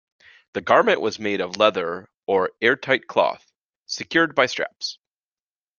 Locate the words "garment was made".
0.61-1.41